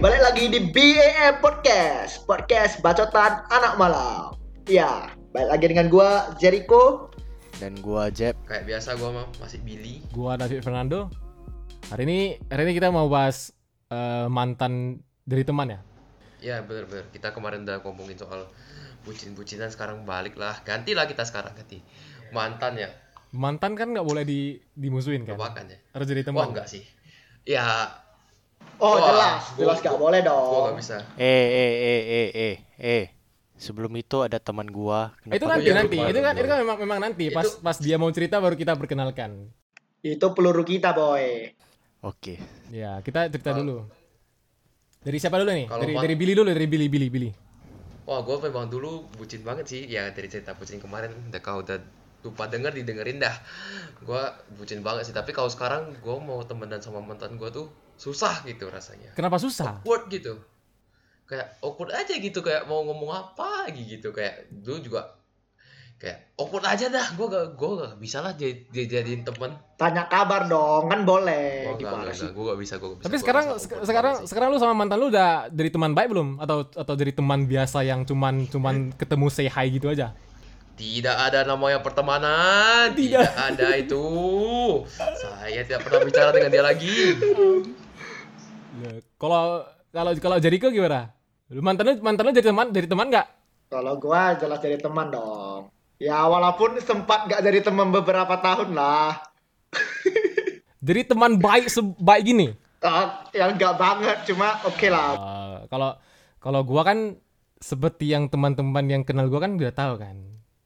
[0.00, 4.32] balik lagi di BAM Podcast, podcast bacotan anak malam.
[4.64, 7.12] Ya, balik lagi dengan gua Jericho.
[7.60, 8.32] Dan gua Jeb.
[8.48, 10.00] Kayak biasa gua mah masih Billy.
[10.16, 11.12] Gua David Fernando.
[11.92, 13.52] Hari ini hari ini kita mau bahas
[13.92, 15.80] eh, mantan dari teman ya.
[16.40, 17.04] Ya bener-bener.
[17.12, 18.48] Kita kemarin udah ngomongin soal
[19.04, 20.64] bucin-bucinan sekarang balik lah.
[20.64, 21.84] Gantilah kita sekarang ganti.
[22.32, 22.88] Mantan ya.
[23.36, 25.36] Mantan kan nggak boleh di dimusuhin kan.
[25.36, 25.76] Lupakan ya.
[25.92, 26.56] Harus jadi Wah teman.
[26.56, 26.88] enggak sih.
[27.44, 27.99] Ya
[28.80, 30.62] Oh, Wah, jelas, gua- jelas gak boleh gua dong.
[30.66, 30.96] nggak bisa.
[31.14, 33.04] Eh eh eh eh eh eh.
[33.54, 35.12] Sebelum itu ada teman gua.
[35.22, 36.00] Itu nanti nanti.
[36.00, 38.72] Itu kan itu kan memang memang nanti pas Itu- pas dia mau cerita baru kita
[38.74, 39.52] perkenalkan.
[40.00, 41.52] Itu peluru kita, boy.
[42.00, 42.40] Oke.
[42.72, 43.84] Ya, kita cerita dulu.
[45.00, 45.68] Dari siapa dulu nih?
[45.68, 47.30] Kalau Dari ma- dari Billy dulu, dari Billy Billy Billy.
[48.04, 49.82] Wah gua memang dulu bucin banget sih.
[49.86, 51.76] Ya dari cerita bucin kemarin udah kau udah
[52.20, 53.36] lupa denger didengerin dah.
[54.00, 55.14] Gua bucin banget sih.
[55.14, 57.68] Tapi kalau sekarang gua mau temenan sama mantan gua tuh
[58.00, 59.12] susah gitu rasanya.
[59.12, 59.84] Kenapa susah?
[59.84, 60.40] awkward gitu
[61.28, 65.14] kayak awkward aja gitu kayak mau ngomong apa lagi gitu kayak dulu juga
[65.94, 70.44] kayak awkward aja dah gue gak gue gak bisa lah jadi jadiin temen Tanya kabar
[70.44, 71.70] dong, kan boleh.
[71.70, 72.28] gue gak, gak, sih?
[72.34, 73.44] gue gak bisa gue gak bisa Tapi Gua sekarang
[73.84, 74.26] sekarang sih.
[74.26, 77.86] sekarang lu sama mantan lu udah dari teman baik belum atau atau dari teman biasa
[77.86, 80.10] yang cuman cuman ketemu say hi gitu aja?
[80.74, 83.20] tidak ada namanya pertemanan Tidak.
[83.20, 84.04] tidak, ada itu
[85.14, 86.96] saya tidak pernah bicara dengan dia lagi
[89.18, 91.10] Kalau kalau kalau Jericho gimana?
[91.50, 93.26] Lu mantan lu mantan lu jadi teman dari teman nggak?
[93.70, 95.70] Kalau gua jelas jadi teman dong.
[96.00, 99.20] Ya, walaupun sempat gak jadi teman beberapa tahun lah.
[100.80, 102.56] Jadi teman baik sebaik gini.
[102.80, 105.12] Ah, yang gak banget, cuma oke lah.
[105.12, 105.92] Eh, kalau
[106.40, 107.20] kalau gua kan
[107.60, 110.16] seperti yang teman-teman yang kenal gua kan udah tahu kan.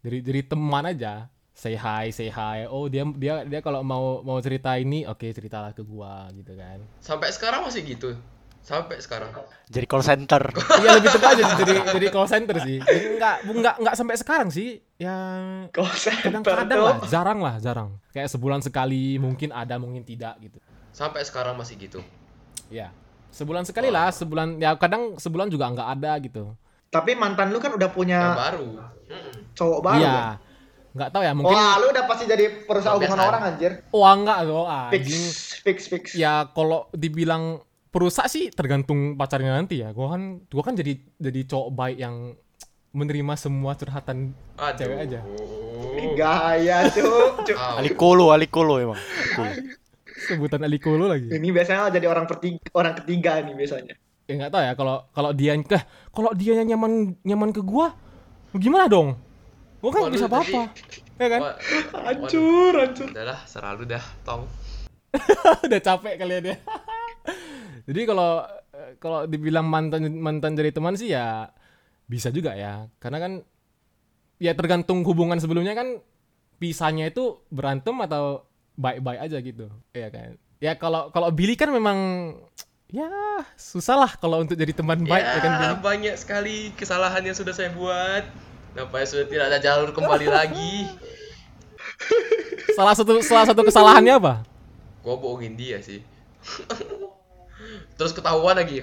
[0.07, 2.67] Dari dari teman aja say hi say hi.
[2.67, 6.83] Oh dia dia dia kalau mau mau cerita ini oke ceritalah ke gua gitu kan.
[6.99, 8.11] sampai sekarang masih gitu
[8.65, 9.29] sampai sekarang
[9.69, 10.43] Jadi call center.
[10.83, 12.81] Iya lebih tepat aja jadi jadi call center sih.
[12.81, 14.81] Jadi Enggak enggak enggak sampai sekarang sih.
[14.97, 15.43] Yang
[16.01, 17.89] center kadang-kadang lah, jarang lah, jarang.
[18.11, 20.59] Kayak sebulan sekali, mungkin ada, mungkin tidak gitu.
[20.95, 22.01] sampai sekarang masih gitu
[22.73, 22.95] Ya,
[23.29, 26.57] sebulan sekali lah, sebulan ya kadang sebulan juga nggak ada gitu.
[26.89, 28.69] Tapi mantan lu kan udah yang punya baru
[29.11, 29.35] Mm-mm.
[29.53, 30.01] cowok baru.
[30.01, 30.39] kan?
[30.95, 31.55] Nggak tahu ya, mungkin.
[31.59, 33.83] Wah, lu udah pasti jadi perusahaan hubungan orang anjir.
[33.91, 35.25] Wah nggak loh, Fix, anjing.
[35.67, 36.05] fix, fix.
[36.15, 37.59] Ya kalau dibilang
[37.91, 39.91] perusak sih tergantung pacarnya nanti ya.
[39.91, 42.39] Gua kan, gua kan jadi jadi cowok baik yang
[42.95, 44.79] menerima semua curhatan Aduh.
[44.79, 45.21] cewek aja.
[46.15, 47.59] Gaya, cuk.
[47.59, 47.83] Au.
[47.83, 48.99] Alikolo, alikolo emang.
[49.03, 49.51] Alikolo.
[50.15, 51.27] Sebutan aliko lu lagi.
[51.27, 53.95] Ini biasanya jadi orang pertiga, orang ketiga nih biasanya.
[54.25, 55.85] Ya nggak tahu ya kalau kalau dia eh,
[56.15, 57.93] kalau dia nyaman nyaman ke gua,
[58.55, 59.19] gimana dong?
[59.85, 60.73] Gua kan bisa apa-apa.
[61.21, 61.41] Ya kan?
[61.45, 61.55] Wah,
[62.09, 63.07] Hancur, hancur.
[63.13, 64.49] udahlah selalu dah tong
[65.69, 66.57] udah capek kali ya dia.
[67.87, 68.49] Jadi kalau
[68.97, 71.53] kalau dibilang mantan mantan jadi teman sih ya
[72.09, 72.89] bisa juga ya.
[72.97, 73.33] Karena kan
[74.41, 76.01] ya tergantung hubungan sebelumnya kan
[76.57, 79.69] pisahnya itu berantem atau baik-baik aja gitu.
[79.93, 80.41] Iya kan.
[80.59, 81.99] Ya kalau kalau Billy kan memang
[82.91, 83.07] ya
[83.55, 85.85] susah lah kalau untuk jadi teman baik ya, kan ya, Billy.
[85.85, 88.25] banyak sekali kesalahan yang sudah saya buat
[88.75, 90.91] Nampaknya sudah tidak ada jalur kembali lagi
[92.75, 94.43] Salah satu salah satu kesalahannya apa?
[94.99, 96.03] Gua bohongin dia sih
[97.95, 98.83] Terus ketahuan lagi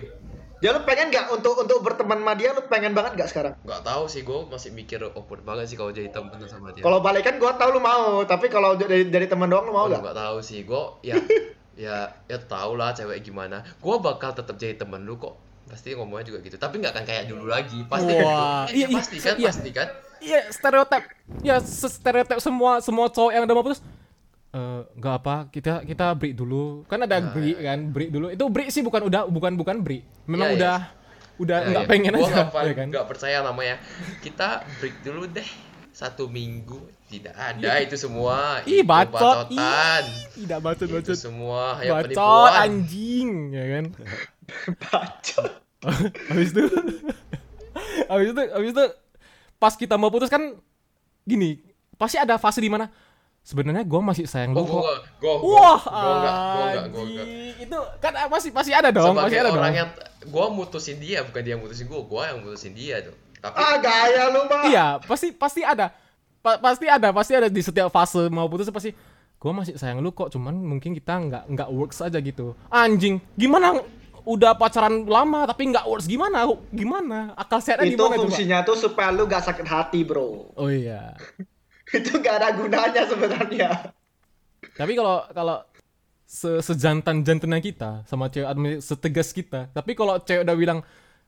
[0.64, 3.54] Dia lu pengen gak untuk untuk berteman sama dia lu pengen banget gak sekarang?
[3.68, 7.04] Gak tahu sih, gue masih mikir awkward banget sih kalau jadi temen sama dia Kalau
[7.04, 10.14] balikan gua tahu lu mau, tapi kalau dari dari teman doang lu mau Gue gak?
[10.14, 11.18] gak tahu sih, gue ya
[11.76, 11.98] ya
[12.30, 16.40] ya tau lah cewek gimana Gue bakal tetap jadi temen lu kok Pasti ngomongnya juga
[16.42, 18.76] gitu, tapi gak akan kayak dulu lagi Pasti kan Wah, gitu.
[18.76, 19.48] iya, Eh, iya, pasti kan, iya.
[19.48, 19.88] pasti kan
[20.20, 21.04] Iya stereotip.
[21.42, 23.82] Ya stereotip semua semua cowok yang udah mau putus.
[24.52, 28.46] Eh nggak apa kita kita break dulu kan ada Nah, break kan break dulu itu
[28.46, 30.60] break sih bukan udah bukan bukan break memang Iya, iya.
[30.60, 30.78] udah
[31.40, 31.90] udah Nah, nggak ya.
[31.90, 33.76] pengen Gua aja nggak pa- ya kan nggak percaya namanya.
[34.20, 35.50] Kita break dulu deh.
[35.92, 38.62] Satu minggu tidak ada itu semua.
[38.64, 40.04] ih Itu bacot batotan.
[40.06, 40.08] ih
[40.38, 42.52] tidak bacot Itu bacot semua hanya bacot penipuan.
[42.62, 43.86] anjing ya kan
[44.78, 45.52] Bacot.
[46.30, 46.62] habis itu
[48.08, 48.86] habis itu habis itu
[49.58, 50.54] pas kita mau putus kan
[51.22, 51.62] gini
[51.96, 52.90] pasti ada fase di mana
[53.42, 56.86] sebenarnya gue masih sayang lu Oh, kok gua, gua, gua, Wah, gua enggak, gua enggak,
[56.86, 57.26] gua enggak.
[57.26, 57.56] anjing.
[57.60, 59.74] itu kan pasti pasti ada dong, Sebagai ada orang dong.
[59.76, 59.90] yang
[60.28, 63.16] gua mutusin dia, bukan dia yang mutusin gua, gua yang mutusin dia tuh.
[63.42, 64.62] Tapi Ah, gaya lu, Pak.
[64.70, 65.90] Iya, pasti pasti ada.
[66.42, 68.94] Pa- pasti ada, pasti ada di setiap fase mau putus pasti
[69.36, 72.54] gue masih sayang lu kok, cuman mungkin kita nggak nggak works aja gitu.
[72.68, 73.82] Anjing, gimana
[74.26, 76.46] udah pacaran lama tapi nggak works gimana?
[76.70, 77.34] Gimana?
[77.34, 78.22] Akal sehatnya di Itu mana Pak?
[78.28, 80.54] fungsinya tuh supaya lu gak sakit hati, bro.
[80.54, 81.18] Oh iya.
[81.98, 83.70] Itu gak ada gunanya sebenarnya.
[84.78, 85.58] Tapi kalau kalau
[86.32, 89.68] se sejantan jantannya kita sama cewek atau setegas kita.
[89.76, 90.80] Tapi kalau cewek udah bilang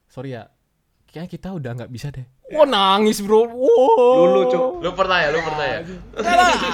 [0.08, 0.48] sorry ya,
[1.12, 2.24] kayaknya kita udah nggak bisa deh.
[2.56, 3.44] Wah nangis bro.
[3.44, 4.16] Wow.
[4.24, 4.64] Dulu, Cuk.
[4.80, 5.78] Lu pernah ya, lu pernah ya?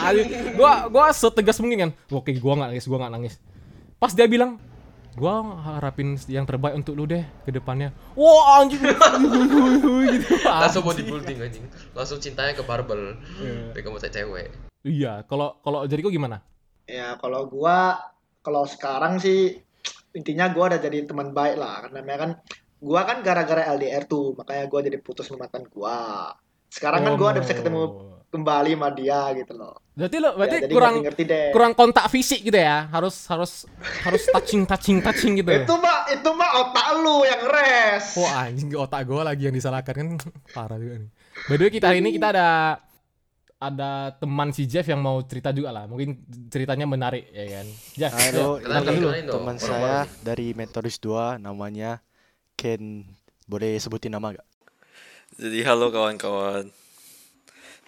[0.07, 0.55] Anjing.
[0.55, 1.91] gua gua setegas mungkin kan.
[2.15, 3.35] Oke, gua nggak nangis, gua nggak nangis.
[3.99, 4.63] Pas dia bilang,
[5.19, 7.91] gua harapin yang terbaik untuk lu deh ke depannya.
[8.15, 8.79] Wah anjing.
[10.15, 10.29] gitu.
[10.47, 11.65] Langsung body building anjing.
[11.95, 13.19] Langsung cintanya ke barbel.
[13.75, 14.51] Pegang mata cewek.
[14.87, 16.41] Iya, kalau kalau Jericho gimana?
[16.87, 18.01] Ya kalau gua
[18.41, 19.61] kalau sekarang sih
[20.17, 22.31] intinya gua udah jadi teman baik lah karena namanya kan
[22.81, 26.33] gua kan gara-gara LDR tuh makanya gua jadi putus sama mantan gua.
[26.71, 27.83] Sekarang kan Oh, gua udah bisa ketemu
[28.31, 29.75] kembali sama dia gitu loh.
[29.93, 31.47] Berarti lo berarti Ya, kurang ngerti-ngerti deh.
[31.53, 32.87] kurang kontak fisik gitu ya.
[32.89, 33.67] Harus harus
[34.07, 35.51] harus touching touching touching gitu.
[35.51, 38.17] Itu mah itu mah otak lu yang res.
[38.17, 40.09] Wah anjing otak gue lagi yang disalahkan kan
[40.57, 41.11] parah juga nih.
[41.45, 42.49] By the way kita hari ini kita ada
[43.61, 45.85] ada teman si Jeff yang mau cerita juga lah.
[45.85, 46.17] Mungkin
[46.49, 47.67] ceritanya menarik ya kan.
[47.93, 52.01] Jeff, Halo, ya, ini teman saya dari Metodis 2 namanya
[52.57, 53.05] Ken.
[53.45, 54.47] Boleh sebutin nama gak?
[55.37, 56.71] Jadi halo kawan-kawan.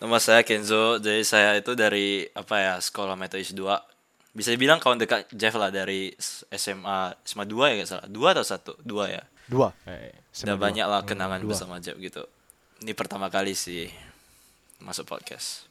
[0.03, 0.99] Nama saya Kenzo.
[0.99, 3.63] Jadi saya itu dari apa ya sekolah Metodis 2.
[4.35, 6.11] Bisa dibilang kawan dekat Jeff lah dari
[6.51, 8.07] SMA SMA 2 ya nggak salah.
[8.11, 8.83] 2 atau 1?
[8.83, 9.23] 2 ya.
[9.47, 9.69] Dua.
[9.85, 10.11] Eh,
[10.43, 11.53] Udah banyak lah kenangan dua.
[11.53, 12.25] bersama Jeff gitu.
[12.81, 13.87] Ini pertama kali sih
[14.83, 15.71] masuk podcast.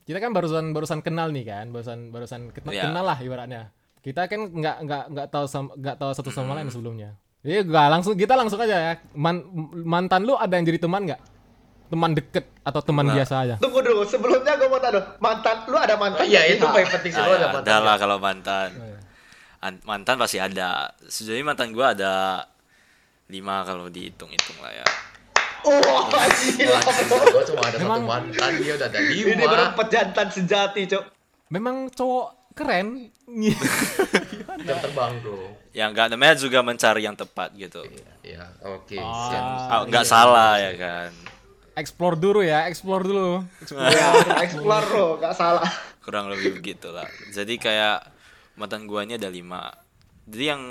[0.00, 2.90] kita kan barusan barusan kenal nih kan, barusan barusan kenal, Iya.
[2.90, 3.70] kenal lah ibaratnya.
[4.02, 5.46] Kita kan nggak nggak nggak tahu
[5.78, 7.14] nggak tahu satu sama lain sebelumnya.
[7.46, 8.92] Jadi gak langsung kita langsung aja ya.
[9.14, 9.46] Man-
[9.86, 11.20] mantan lu ada yang jadi teman nggak?
[11.90, 13.12] Teman deket atau teman Nah.
[13.12, 13.54] biasa aja?
[13.58, 16.22] Tunggu dulu, sebelumnya gua mau tahu mantan lu ada Oh mantan?
[16.24, 17.66] iya, itu paling penting sih Ah, lu ada ya, mantan.
[17.66, 18.68] ada lah kalau mantan.
[19.60, 20.94] An- mantan pasti ada.
[21.04, 22.46] Sejauh ini mantan gua ada
[23.26, 24.86] lima kalau dihitung-hitung lah ya.
[25.60, 25.76] Oh,
[26.08, 26.78] gila.
[27.28, 29.44] Gua cuma ada satu Memang- mantan, dia udah ada Ini lima.
[29.44, 31.04] baru pejantan sejati, Cok.
[31.50, 33.10] Memang cowok keren.
[34.60, 35.38] Jam terbang bro.
[35.70, 37.82] Yang nggak namanya juga mencari yang tepat gitu.
[38.22, 38.94] Iya, oke.
[38.94, 39.26] Ah.
[39.26, 39.44] siap.
[39.66, 41.10] Ah, nggak salah ya kan.
[41.80, 43.40] Explore dulu ya, explore dulu.
[43.72, 44.08] Ya,
[44.44, 45.66] explore bro, gak salah.
[46.00, 47.04] kurang lebih begitu lah.
[47.32, 48.04] Jadi kayak
[48.56, 49.72] mantan gua ini ada lima.
[50.28, 50.62] Jadi yang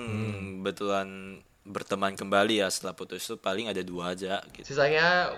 [0.66, 4.74] betulan berteman kembali ya setelah putus itu paling ada dua aja gitu.
[4.74, 5.34] Sisanya?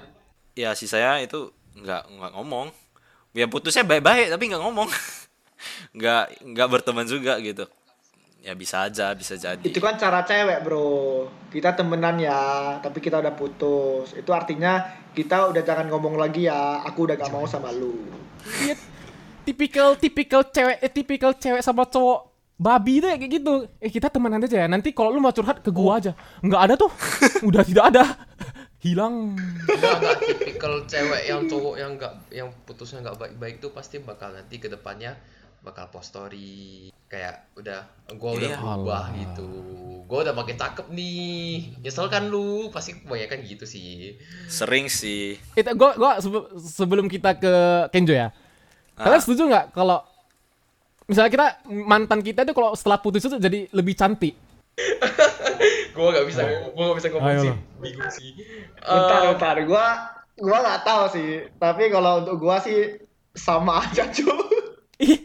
[0.56, 2.72] Ya si saya itu nggak nggak ngomong.
[3.36, 4.92] Ya putusnya baik-baik tapi nggak ngomong.
[5.94, 7.70] Nggak nggak berteman juga gitu
[8.42, 11.30] ya bisa aja bisa jadi Itu kan cara cewek, bro.
[11.54, 14.18] Kita temenan ya, tapi kita udah putus.
[14.18, 14.82] Itu artinya
[15.14, 16.82] kita udah jangan ngomong lagi ya.
[16.90, 18.02] Aku udah gak mau sama lu.
[18.66, 18.76] Iya,
[19.46, 23.54] tipikal tipikal cewek eh, tipikal cewek sama cowok babi deh kayak gitu.
[23.78, 24.68] Eh kita temenan aja ya.
[24.68, 26.18] Nanti kalau lu mau curhat ke gua aja.
[26.42, 26.92] Nggak ada tuh.
[27.50, 28.04] Udah tidak ada.
[28.82, 29.38] Hilang.
[29.70, 34.58] enggak tipikal cewek yang cowok yang enggak yang putusnya enggak baik-baik tuh pasti bakal nanti
[34.58, 35.14] ke depannya
[35.62, 38.58] bakal post story kayak udah gua udah Iya.
[38.58, 39.48] berubah gitu
[40.04, 41.30] gua udah makin cakep nih
[41.80, 47.36] nyesel kan lu pasti kebanyakan gitu sih sering sih Itu gua gua sebe- sebelum kita
[47.36, 47.54] ke
[47.90, 48.34] Kenjo ya.
[48.94, 50.02] Kalian setuju nggak kalau
[51.04, 54.34] misalnya kita mantan kita tuh kalau setelah putus itu jadi lebih cantik?
[55.94, 58.32] gua nggak bisa gua nggak bisa ngomong Ayo sih bingung sih
[58.78, 59.56] Bentar, Eh, bentar.
[59.64, 59.86] Gua
[60.36, 61.30] gua nggak tahu sih.
[61.56, 62.98] Tapi kalau untuk gua sih
[63.32, 64.51] sama aja, cuy.
[65.02, 65.18] Ih,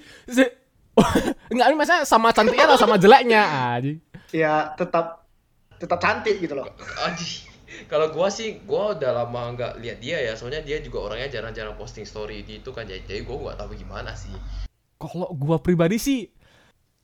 [1.53, 3.43] Enggak, ini maksudnya sama cantiknya atau sama jeleknya?
[3.77, 4.01] Aji.
[4.33, 5.29] Ya, tetap
[5.77, 6.67] tetap cantik gitu loh.
[7.05, 7.45] Anjing.
[7.87, 10.33] Kalau gua sih, gua udah lama nggak lihat dia ya.
[10.33, 12.89] Soalnya dia juga orangnya jarang-jarang posting story di itu kan.
[12.89, 14.33] Jadi, jadi gua nggak tahu gimana sih.
[14.97, 16.25] Kalau gua pribadi sih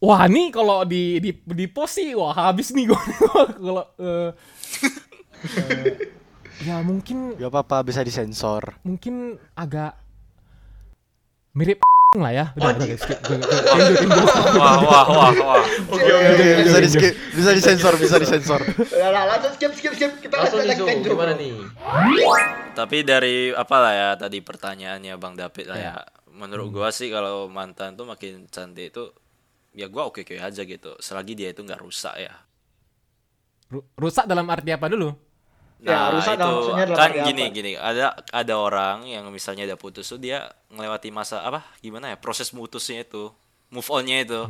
[0.03, 2.99] Wah nih kalau di di di post sih wah habis nih gua
[3.63, 4.31] kalau eh,
[5.63, 5.95] eh,
[6.67, 8.83] ya mungkin Gak apa-apa bisa disensor.
[8.83, 9.95] mungkin agak
[11.55, 12.45] mirip lah ya.
[12.53, 13.19] Udah, udah, skip.
[13.25, 14.21] Kenjo, kenjo.
[14.61, 15.65] wah wah wah wah
[16.61, 18.61] bisa di skip, bisa disensor, bisa disensor.
[18.93, 20.13] Ya, lah, langsung skip skip skip.
[20.21, 20.91] Kita Langsung nih, lanjut Zo.
[20.93, 21.57] Kenjo, Gimana nih?
[22.75, 25.95] Tapi dari apa lah ya tadi pertanyaannya Bang David lah ya.
[26.29, 26.77] Menurut Hmm.
[26.77, 29.09] gua sih kalau mantan tuh makin cantik itu
[29.73, 30.93] ya gua oke-oke aja gitu.
[31.01, 32.33] Selagi dia itu nggak rusak ya.
[33.73, 35.17] Ru- Rusak dalam arti apa dulu?
[35.83, 37.53] Ya, rusak dalam maksudnya dalam kan gini apa?
[37.53, 42.17] gini ada ada orang yang misalnya udah putus tuh dia ngelewati masa apa gimana ya
[42.17, 43.35] proses mutusnya itu
[43.69, 44.41] move onnya itu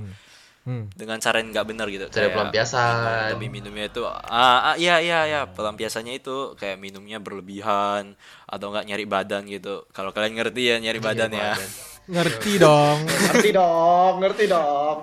[0.62, 0.86] Hmm.
[0.94, 3.34] dengan cara yang nggak benar gitu Cara pelampiasan.
[3.34, 4.22] lebih minumnya itu ah,
[4.62, 8.14] ah iya iya iya pelampiasannya itu kayak minumnya berlebihan
[8.46, 11.70] atau nggak nyari badan gitu kalau kalian ngerti ya nyari badan ya badan.
[12.14, 12.98] Ngerti dong.
[13.06, 14.96] Ngerti dong, ngerti dong.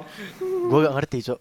[0.68, 1.40] Gue gak ngerti, Cok.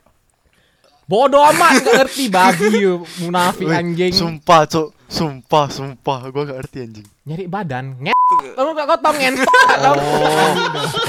[1.08, 2.84] Bodoh amat nggak ngerti babi
[3.24, 4.12] munafik anjing.
[4.12, 4.88] Sumpah, Cok.
[5.08, 6.28] Sumpah, sumpah.
[6.28, 7.06] Gue gak ngerti anjing.
[7.24, 7.96] Nyari badan.
[7.96, 8.16] Nget.
[8.52, 9.48] Kamu gak kotong ngentot.
[9.88, 9.96] Oh,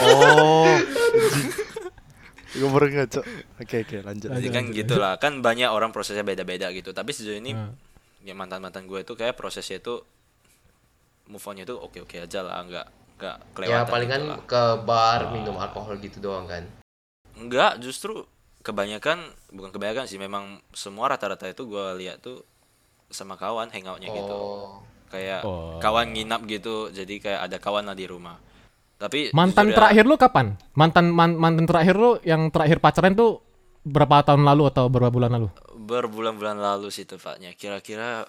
[0.07, 0.75] oh.
[2.49, 3.25] Gue baru nggak cok.
[3.61, 4.29] Oke oke lanjut.
[4.33, 6.95] Jadi kan gitu lah, kan banyak orang prosesnya beda-beda gitu.
[6.95, 7.75] Tapi sejauh ini Hmm.
[8.23, 10.01] ya mantan-mantan gue itu kayak prosesnya itu
[11.29, 12.87] move on-nya itu oke-oke aja lah, nggak
[13.21, 13.85] nggak kelewatan.
[13.85, 14.39] Ya palingan gitu lah.
[14.49, 16.65] ke bar minum alkohol gitu doang kan.
[17.37, 18.25] Enggak, justru
[18.61, 19.17] kebanyakan
[19.49, 22.43] bukan kebanyakan sih, memang semua rata-rata itu gue lihat tuh
[23.07, 24.35] sama kawan hangoutnya gitu.
[24.35, 24.83] Oh.
[25.09, 25.81] Kayak Oh.
[25.81, 28.37] kawan nginap gitu, jadi kayak ada kawan lah di rumah.
[28.99, 30.59] Tapi Mantan ya, terakhir lu kapan?
[30.75, 33.39] Mantan man- mantan terakhir lu yang terakhir pacaran tuh
[33.81, 35.49] berapa tahun lalu atau berapa bulan lalu?
[35.79, 37.57] berbulan-bulan lalu sih tepatnya.
[37.57, 38.21] Kira-kira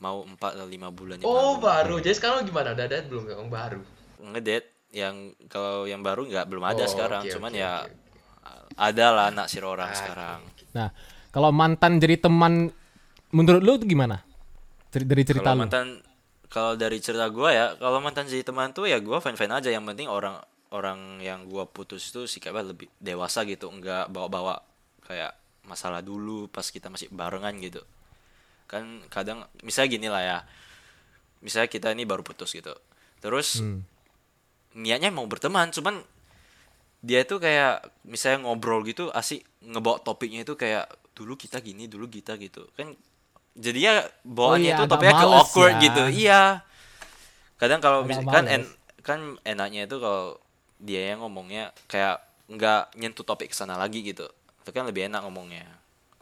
[0.00, 1.62] mau 4 atau 5 bulan yang Oh, lalu.
[1.62, 1.94] baru.
[2.00, 2.74] Jadi sekarang gimana?
[2.74, 3.80] Udah ada belum yang baru?
[4.18, 5.14] ngedate yang
[5.46, 7.90] kalau yang baru nggak belum ada Oh, sekarang oke, cuman oke, ya oke,
[8.74, 10.40] ada lah anak si orang Ah, sekarang.
[10.72, 10.88] Nah,
[11.28, 12.72] kalau mantan jadi teman
[13.30, 14.20] menurut lu tuh gimana?
[14.88, 15.62] Ceri- Dari cerita kalau lu.
[15.62, 15.86] mantan
[16.46, 19.68] kalau dari cerita gua ya kalau mantan jadi teman tuh ya gua fine fine aja.
[19.68, 20.36] Yang penting orang
[20.68, 23.68] orang yang gua putus itu sikapnya lebih dewasa gitu.
[23.68, 24.60] Nggak bawa-bawa
[25.02, 27.80] kayak masalah dulu pas kita masih barengan gitu.
[28.66, 30.38] Kan kadang misalnya gini lah ya.
[31.40, 32.72] Misalnya kita ini baru putus gitu.
[33.18, 33.82] Terus Hmm.
[34.72, 36.00] niatnya mau berteman cuman
[37.02, 40.86] dia itu kayak misalnya ngobrol gitu asik ngebawa topiknya itu kayak
[41.18, 42.62] dulu kita gini dulu kita gitu.
[42.78, 42.94] Kan
[43.58, 43.94] jadi ya
[44.24, 45.82] bawaannya iya, itu topiknya ke awkward ya.
[45.82, 46.04] gitu.
[46.08, 46.42] Iya.
[47.58, 48.62] Kadang kalau kan en,
[49.02, 50.38] kan enaknya itu kalau
[50.78, 54.30] dia yang ngomongnya kayak nggak nyentuh topik ke sana lagi gitu.
[54.62, 55.66] Itu kan lebih enak ngomongnya.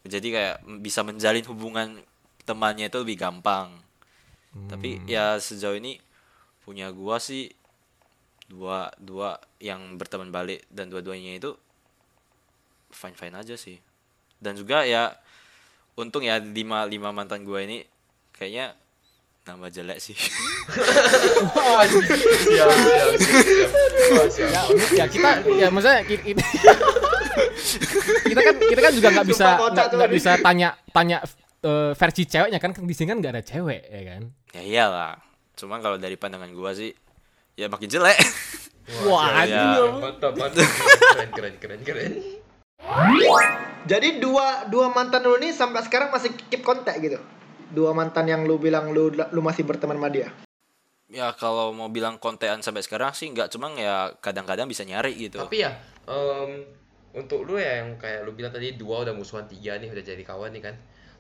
[0.09, 2.01] Jadi kayak bisa menjalin hubungan
[2.49, 3.69] temannya itu lebih gampang.
[4.67, 5.07] Tapi Hmm.
[5.07, 6.01] ya sejauh ini
[6.65, 7.53] punya gua sih
[8.51, 11.55] dua dua yang berteman balik dan dua-duanya itu
[12.91, 13.79] fine fine aja sih
[14.43, 15.15] dan juga ya
[15.95, 17.87] untung ya lima lima mantan gua ini
[18.35, 18.75] kayaknya
[19.47, 21.55] nambah jelek sih siap.
[21.57, 22.69] Wah, siap.
[24.43, 24.63] Ya,
[24.95, 26.43] ya kita ya maksudnya kita,
[28.27, 31.19] kita, kan kita kan juga nggak bisa nggak bisa tanya tanya
[31.63, 34.23] eh, versi ceweknya kan di sini kan nggak ada cewek ya kan.
[34.55, 35.15] ya iyalah
[35.57, 36.93] cuman kalau dari pandangan gua sih
[37.61, 38.17] ya makin jelek
[39.07, 39.77] Wah, ya.
[39.79, 40.03] aduh.
[40.03, 40.67] Mantap, mantap.
[40.67, 42.13] Keren, keren, keren, keren.
[43.87, 47.17] Jadi dua dua mantan lu nih sampai sekarang masih keep kontak gitu.
[47.71, 50.29] Dua mantan yang lu bilang lu lu masih berteman sama dia.
[51.07, 55.43] ya kalau mau bilang kontean sampai sekarang sih nggak cuman ya kadang-kadang bisa nyari gitu
[55.43, 55.75] Tapi ya,
[56.07, 56.63] em,
[57.11, 60.23] untuk lu ya yang kayak lu bilang tadi dua udah musuhan tiga nih udah jadi
[60.23, 60.75] kawan nih kan.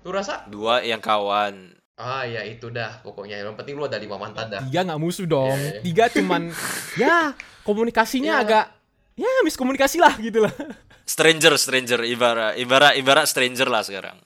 [0.06, 4.16] Lu rasa dua yang kawan ah ya itu dah pokoknya yang penting lu ada lima
[4.16, 4.60] mantan dah.
[4.64, 5.52] Tiga nggak musuh dong.
[5.52, 5.80] Iya, iya.
[5.84, 6.42] Tiga cuman
[7.02, 8.42] ya komunikasinya Iya.
[8.42, 8.64] agak
[9.14, 10.54] ya miskomunikasi lah gitu lah.
[11.04, 14.16] stranger stranger ibarat ibarat ibarat stranger lah sekarang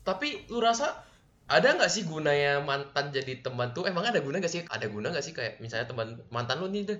[0.00, 0.92] Tapi lu rasa
[1.44, 3.84] ada nggak sih gunanya mantan jadi teman tuh?
[3.84, 4.62] Emang ada guna gak sih?
[4.62, 6.98] Ada guna gak sih kayak misalnya teman mantan lu nih deh,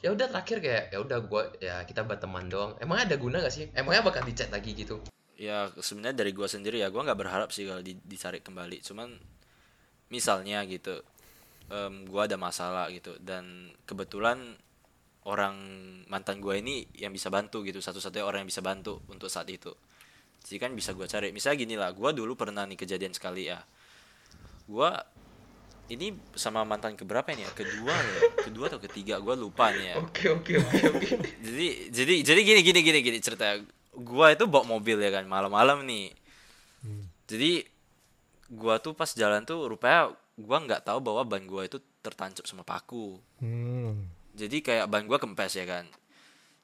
[0.00, 2.74] ya udah terakhir kayak ya udah gua ya kita berteman doang.
[2.78, 3.70] Emang ada guna gak sih?
[3.70, 4.98] Emangnya bakal dicat lagi gitu?
[5.34, 9.18] ya sebenarnya dari gua sendiri ya gua nggak berharap sih kalau di- ditarik kembali cuman
[10.12, 11.00] misalnya gitu
[11.70, 14.56] em, gua ada masalah gitu dan kebetulan
[15.24, 15.56] orang
[16.12, 19.72] mantan gua ini yang bisa bantu gitu satu-satunya orang yang bisa bantu untuk saat itu.
[20.44, 21.32] Jadi kan bisa gua cari.
[21.32, 23.64] Misalnya gini lah gua dulu pernah nih kejadian sekali ya.
[24.68, 24.92] Gua
[25.88, 27.52] ini sama mantan keberapa ini ya?
[27.56, 28.20] Kedua ya?
[28.44, 29.16] Kedua atau ketiga?
[29.20, 29.94] Gua lupa nih ya.
[30.00, 31.14] Oke oke oke oke.
[31.48, 33.56] jadi jadi jadi gini gini gini gini cerita
[33.96, 36.12] gua itu bawa mobil ya kan malam-malam nih.
[37.24, 37.73] Jadi
[38.54, 42.62] gua tuh pas jalan tuh rupanya gua nggak tahu bahwa ban gua itu tertancap sama
[42.62, 43.18] paku.
[43.38, 44.06] Hmm.
[44.32, 45.86] jadi kayak ban gua kempes ya kan?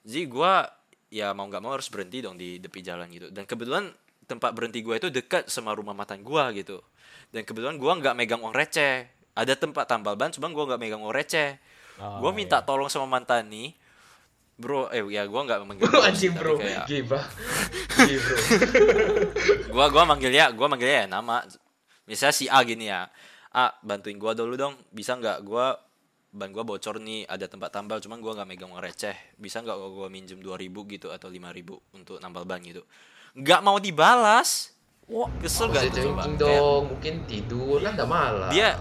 [0.03, 0.67] Jadi gua
[1.07, 3.29] ya mau nggak mau harus berhenti dong di tepi jalan gitu.
[3.29, 3.91] Dan kebetulan
[4.25, 6.83] tempat berhenti gua itu dekat sama rumah mantan gua gitu.
[7.31, 9.07] Dan kebetulan gua nggak megang uang receh.
[9.35, 11.59] Ada tempat tambal ban cuma gua nggak megang uang receh.
[11.99, 13.77] Oh, gua minta tolong sama mantan nih
[14.57, 17.25] bro eh ya gua nggak manggil Bro anjing bro, kayak- gibah.
[17.97, 18.37] Gibah.
[19.73, 21.41] gua gua manggilnya gua manggilnya ya nama
[22.11, 23.07] misalnya si A gini ya
[23.49, 25.79] A bantuin gua dulu dong bisa nggak gua
[26.29, 29.77] ban gua bocor nih ada tempat tambal cuman gua nggak megang uang receh bisa nggak
[29.77, 31.39] gua, gua minjem 2000 gitu atau 5000
[31.93, 32.83] untuk nambal ban gitu
[33.33, 34.75] nggak mau dibalas
[35.07, 38.51] wah kesel Gak tuh coba dong, mungkin tidur kan udah malam.
[38.51, 38.79] dia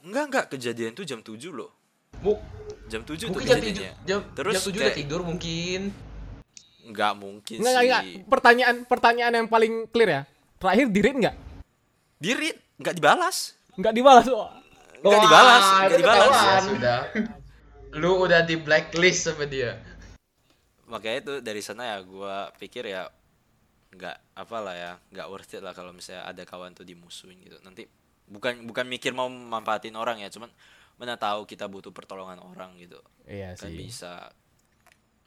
[0.00, 1.70] enggak enggak kejadian tuh jam 7 loh
[2.18, 2.38] Mu-
[2.86, 5.80] jam 7 tuh mungkin jam tujuh, kejadiannya jam, Terus jam tujuh kayak- udah tidur mungkin.
[6.84, 8.02] nggak mungkin Enggak, enggak, enggak.
[8.02, 10.22] sih Pertanyaan pertanyaan yang paling clear ya.
[10.56, 10.86] Terakhir
[12.18, 12.58] di read nggak?
[12.58, 13.36] diri nggak dibalas
[13.78, 14.26] Nggak dibalas.
[14.26, 14.50] Oh.
[14.98, 16.34] nggak Wah, dibalas nggak dibalas.
[16.34, 17.00] Ya sudah.
[17.94, 19.78] Lu udah di blacklist sama dia.
[20.84, 23.06] makanya itu dari sana ya gua pikir ya
[23.92, 27.84] nggak apalah ya nggak worth it lah kalau misalnya ada kawan tuh dimusuhin gitu nanti
[28.24, 30.48] bukan bukan mikir mau manfaatin orang ya cuman
[30.96, 32.96] mana tahu kita butuh pertolongan orang gitu
[33.28, 33.76] Iya kan sih.
[33.76, 34.32] bisa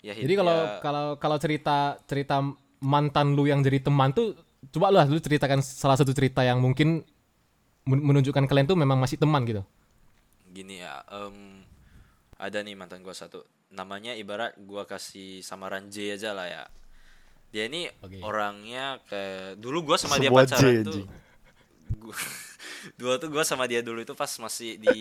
[0.02, 2.42] ya Jadi kalau ya, kalau kalau cerita cerita
[2.82, 4.34] mantan lu yang jadi teman tuh
[4.70, 7.02] coba lah lu ceritakan salah satu cerita yang mungkin
[7.90, 9.64] men- menunjukkan kalian tuh memang masih teman gitu.
[10.52, 11.64] gini ya em,
[12.40, 13.40] ada nih mantan gua satu
[13.72, 16.64] namanya ibarat gua kasih samaran J aja lah ya
[17.54, 18.22] dia ini Oke.
[18.24, 21.10] orangnya kayak dulu gua sama dia Semua J, pacaran tuh anjing.
[22.02, 22.16] gua,
[23.00, 24.98] dua tuh gua sama dia dulu itu pas masih di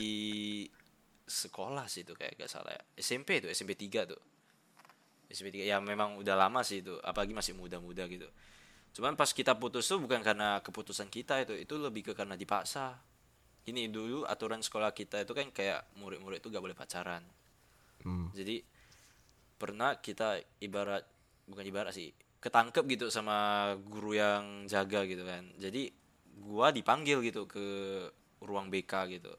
[1.30, 4.18] sekolah sih itu kayak gak salah ya SMP tuh SMP 3 tuh
[5.30, 8.26] SMP 3 ya memang udah lama sih itu apalagi masih muda-muda gitu
[8.90, 12.98] cuman pas kita putus tuh bukan karena keputusan kita itu itu lebih ke karena dipaksa
[13.70, 17.22] ini dulu aturan sekolah kita itu kan kayak murid-murid itu gak boleh pacaran
[18.00, 18.32] Hmm.
[18.32, 18.64] jadi
[19.60, 21.04] pernah kita ibarat
[21.44, 25.92] bukan ibarat sih ketangkep gitu sama guru yang jaga gitu kan jadi
[26.40, 27.60] gua dipanggil gitu ke
[28.40, 29.36] ruang BK gitu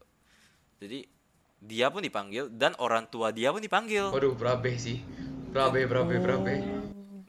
[0.78, 1.10] jadi
[1.58, 5.02] dia pun dipanggil dan orang tua dia pun dipanggil Waduh, berabe sih.
[5.50, 6.81] Berabe, berabe, berabe.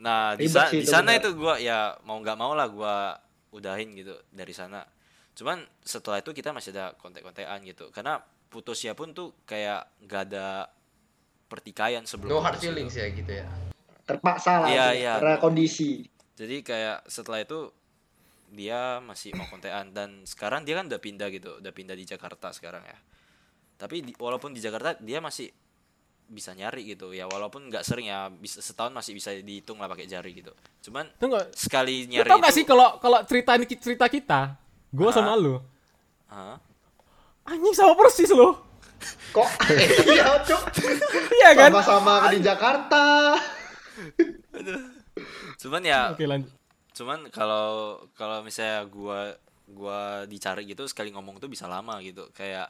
[0.02, 1.22] Nah, di, sa- di itu sana bener.
[1.22, 3.14] itu gua ya mau nggak mau lah gua
[3.50, 4.82] udahin gitu dari sana.
[5.32, 7.88] Cuman setelah itu kita masih ada kontak-kontakan gitu.
[7.88, 8.18] Karena
[8.50, 10.66] putusnya pun tuh kayak nggak ada
[11.46, 12.68] pertikaian sebelum No hard putus gitu.
[12.68, 13.46] feelings ya gitu ya.
[14.02, 15.12] terpaksa lah Iya, gitu, iya.
[15.16, 15.90] karena kondisi
[16.34, 17.70] Jadi kayak setelah itu
[18.50, 22.50] dia masih mau kontekan dan sekarang dia kan udah pindah gitu, udah pindah di Jakarta
[22.50, 22.98] sekarang ya.
[23.78, 25.48] Tapi di- walaupun di Jakarta dia masih
[26.32, 30.08] bisa nyari gitu ya walaupun nggak sering ya bisa setahun masih bisa dihitung lah pakai
[30.08, 30.50] jari gitu
[30.82, 34.40] cuman Tunggu, sekali lu nyari tau gak itu sih kalau kalau cerita ini cerita kita,
[34.88, 35.14] gua Ah.
[35.14, 35.60] sama lu,
[36.26, 36.56] Hah?
[37.44, 38.56] anjing sama persis lo.
[39.34, 39.48] kok
[40.08, 40.62] iya cuk
[41.32, 41.70] Iya kan?
[41.74, 43.34] sama-sama di Jakarta
[45.58, 46.50] cuman ya Oke lanjut.
[46.92, 47.66] cuman kalau
[48.12, 49.34] kalau misalnya gua
[49.66, 52.68] gua dicari gitu sekali ngomong tuh bisa lama gitu kayak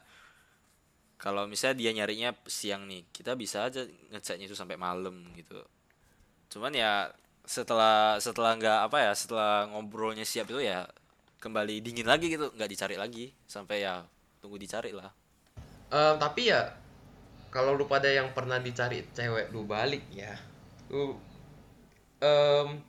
[1.22, 5.62] kalau misalnya dia nyarinya siang nih kita bisa aja ngechatnya itu sampai malam gitu.
[6.50, 7.14] Cuman ya
[7.46, 10.82] setelah setelah nggak apa ya setelah ngobrolnya siap itu ya
[11.38, 13.30] kembali dingin lagi gitu nggak dicari lagi.
[13.46, 14.02] Sampai ya
[14.42, 15.14] tunggu dicari lah.
[15.94, 16.74] Em, tapi ya
[17.54, 20.34] kalau lu pada yang pernah dicari cewek lu balik ya.
[20.90, 21.14] Lu
[22.18, 22.82] em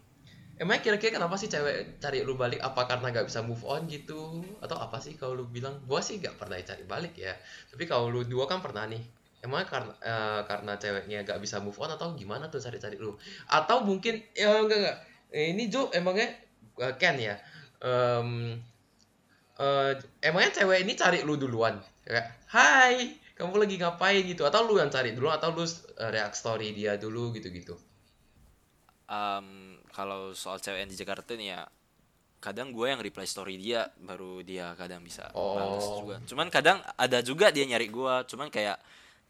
[0.62, 2.62] emang kira-kira kenapa sih cewek cari lu balik?
[2.62, 4.42] Apa karena nggak bisa move on gitu?
[4.62, 7.34] Atau apa sih kalau lu bilang gua sih nggak pernah dicari balik ya.
[7.72, 9.02] Tapi kalau lu dua kan pernah nih.
[9.44, 13.16] Emang karena eh, karena ceweknya nggak bisa move on atau gimana tuh cari-cari lu?
[13.52, 14.98] Atau mungkin ya enggak enggak
[15.34, 16.30] Eh, ini Jo emangnya
[16.78, 17.34] eh, Ken ya?
[17.82, 18.54] Em,
[19.58, 21.82] eh, emangnya cewek ini cari lu duluan?
[22.06, 24.24] Kayak hai kamu lagi ngapain?
[24.30, 24.46] Gitu.
[24.46, 27.76] Atau lu yang cari dulu atau lu uh, react story dia dulu gitu gitu
[29.10, 31.62] Em, kalau soal cewek yang di Jakarta nih ya
[32.38, 36.04] kadang gue yang reply story dia baru dia kadang bisa balas Oh.
[36.04, 36.20] juga.
[36.26, 38.76] Cuman kadang ada juga dia nyari gue cuman kayak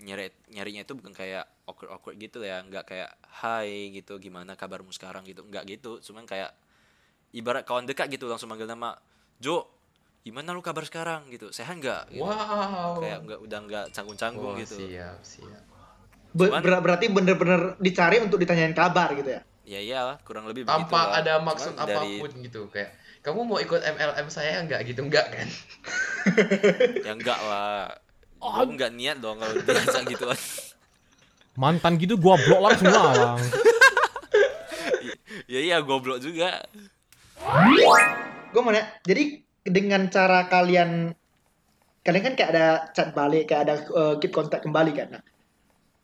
[0.02, 2.66] nyari nyarinya itu bukan kayak awkward awkward gitu ya.
[2.66, 5.22] Nggak kayak hai gitu gimana kabarmu sekarang?
[5.24, 5.46] gitu.
[5.46, 6.02] Nggak gitu.
[6.02, 6.58] Cuman kayak
[7.30, 8.98] ibarat kawan dekat gitu langsung manggil nama
[9.38, 9.70] Jo
[10.24, 11.30] gimana lu kabar sekarang?
[11.30, 11.54] gitu.
[11.54, 12.18] Sehat nggak?
[12.18, 12.26] gitu.
[12.26, 12.98] wow.
[12.98, 14.74] Kayak nggak udah nggak canggung canggung Wah, gitu.
[14.80, 15.62] siap siap.
[16.34, 16.50] Ber-
[16.82, 21.56] berarti bener-bener dicari untuk ditanyain kabar gitu ya ya iyalah kurang lebih tanpa ada Cuman
[21.56, 22.92] maksud dari- apa pun gitu kayak
[23.24, 24.84] kamu mau ikut MLM saya nggak?
[24.84, 25.48] Gitu nggak kan?
[27.08, 27.88] Ya enggak lah.
[28.44, 30.28] Gua nggak niat dong kalau biasa gitu
[31.62, 33.40] Mantan gitu gua blok langsung lah.
[35.48, 36.60] ya iya goblok juga.
[38.52, 41.16] Gue mau nanya jadi dengan cara kalian
[42.04, 45.08] kalian kan kayak ada chat balik kayak ada uh, keep kontak kembali kan?
[45.16, 45.24] Nah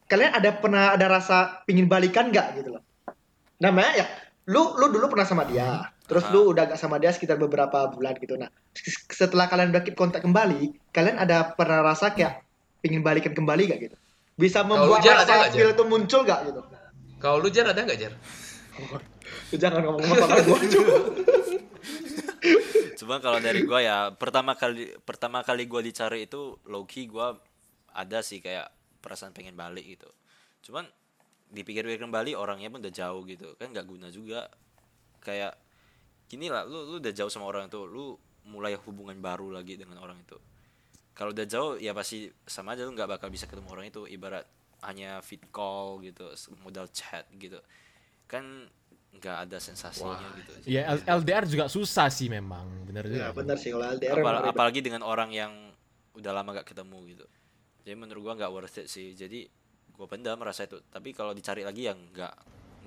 [0.09, 2.83] kalian ada pernah ada rasa pingin balikan nggak gitu loh
[3.59, 4.05] namanya ya
[4.49, 6.33] lu lu dulu pernah sama dia terus Ah.
[6.33, 8.33] lu udah gak sama dia sekitar beberapa bulan gitu.
[8.33, 8.49] Nah
[9.13, 12.41] setelah kalian udah keep kontak kembali kalian ada pernah rasa kayak
[12.81, 13.97] pingin balikan kembali gak gitu?
[14.33, 16.65] Bisa membuat rasa feel itu muncul gak gitu?
[17.19, 18.13] Kalau lu jar ada nggak jar?
[19.51, 20.59] Lu jangan ngomong masalah gue
[22.99, 27.35] cuma kalau dari gua ya pertama kali pertama kali gua dicari itu low key gua
[27.95, 30.07] ada sih kayak perasaan pengen balik gitu.
[30.67, 30.87] Cuman
[31.49, 33.57] dipikir-pikir kembali orangnya pun udah jauh gitu.
[33.57, 34.49] Kan nggak guna juga.
[35.19, 35.57] Kayak
[36.29, 38.13] gini lah lu lu udah jauh sama orang itu lu
[38.45, 40.37] mulai hubungan baru lagi dengan orang itu.
[41.17, 44.05] Kalau udah jauh ya pasti sama aja lu nggak bakal bisa ketemu orang itu.
[44.05, 44.45] Ibarat
[44.87, 46.31] hanya fit call gitu
[46.63, 47.59] modal chat gitu.
[48.29, 48.69] Kan
[49.09, 50.37] nggak ada sensasinya Wah.
[50.37, 50.53] gitu.
[50.69, 53.25] Ya LDR juga susah sih memang, bener juga.
[53.25, 55.51] ya benar sih kalau LDR Apal- apalagi dengan orang yang
[56.13, 57.25] udah lama gak ketemu gitu.
[57.83, 59.17] Jadi menurut gua nggak worth it sih.
[59.17, 59.49] Jadi
[59.99, 62.33] gua pendam merasa itu tapi kalau dicari lagi yang nggak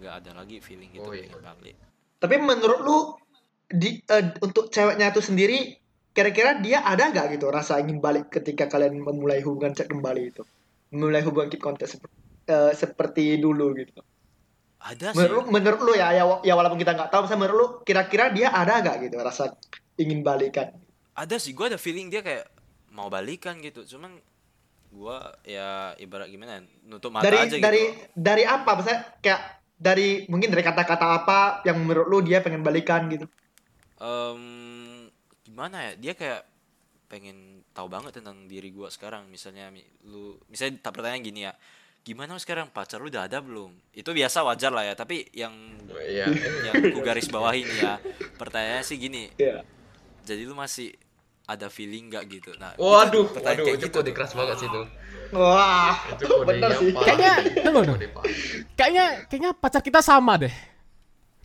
[0.00, 1.28] nggak ada lagi feeling gitu Oh, iya.
[1.36, 1.76] balik
[2.16, 2.98] Tapi menurut lu
[3.68, 5.74] di eh, untuk ceweknya itu sendiri
[6.14, 10.46] kira-kira dia ada nggak gitu rasa ingin balik ketika kalian memulai hubungan chat kembali itu?
[10.94, 12.16] Memulai hubungan keep contact seperti,
[12.76, 14.04] seperti dulu gitu.
[14.82, 17.58] ada sih Menurut lu, menurut lu ya, ya, ya walaupun kita nggak tahu, misalnya menurut
[17.58, 19.54] lu kira-kira dia ada nggak gitu rasa
[19.98, 20.74] ingin balikan?
[21.12, 22.48] ada sih gue ada feeling dia kayak
[22.92, 24.16] mau balikan gitu cuman
[24.92, 25.16] gue
[25.48, 28.70] ya ibarat gimana ya, nutup mata dari aja dari gitu dari apa?
[28.76, 29.40] Misalnya kayak
[29.74, 33.24] dari mungkin dari kata-kata apa yang menurut lu dia pengen balikan gitu?
[33.96, 34.42] Em,
[35.42, 36.42] gimana ya dia kayak
[37.06, 41.52] pengen tahu banget tentang diri gua sekarang misalnya mi- lu misalnya tak pertanyaan gini ya
[42.00, 45.52] gimana lu sekarang pacar lu udah ada belum itu biasa wajar lah ya tapi yang
[45.88, 46.26] Iya.
[46.66, 47.94] yang ku garis bawahi nih ya
[48.34, 49.60] pertanyaannya sih gini Iya.
[50.22, 50.96] jadi lu masih
[51.48, 54.14] ada feeling nggak gitu nah Waduh, itu pertanyaan waduh, kayak itu gitu kode tuh.
[54.14, 54.82] keras banget sih itu.
[55.32, 56.92] Wah, Itu kode bener yang sih.
[56.92, 57.32] Kayaknya,
[57.64, 58.10] tunggu, paling.
[58.76, 60.54] Kayaknya kayaknya pacar kita sama deh.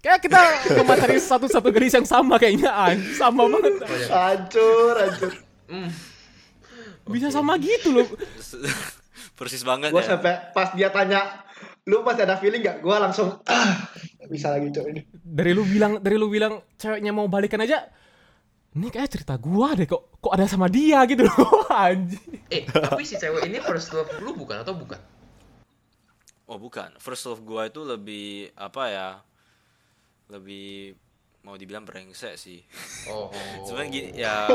[0.03, 0.39] Kayak kita
[0.77, 2.99] memateri satu-satu garis yang sama kayaknya an.
[3.17, 3.73] Sama banget.
[4.11, 5.31] Hancur, hancur.
[5.67, 5.89] Hmm.
[7.07, 8.07] Bisa sama gitu loh.
[9.37, 11.45] persis banget Gue ya sampai pas dia tanya,
[11.85, 12.81] lu masih ada feeling nggak?
[12.81, 13.85] Gue langsung ah,
[14.27, 15.01] bisa lagi cok ini.
[15.13, 17.85] Dari lu bilang dari lu bilang ceweknya mau balikan aja.
[18.75, 21.65] Ini kayak cerita gua deh kok kok ada sama dia gitu loh.
[21.71, 22.43] Anjing.
[22.47, 24.99] Eh, tapi si cewek ini first love lu bukan atau bukan?
[26.47, 29.09] oh bukan first love gua itu lebih apa ya
[30.31, 30.95] lebih
[31.43, 32.63] mau dibilang brengsek sih
[33.07, 33.27] Oh.
[33.67, 34.47] Sebenarnya gini ya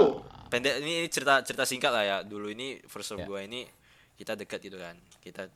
[0.48, 2.16] pendek ini cerita cerita singkat lah ya.
[2.24, 3.28] Dulu ini first love Ya.
[3.28, 3.60] gue ini
[4.16, 4.96] kita dekat gitu kan.
[5.20, 5.48] Kita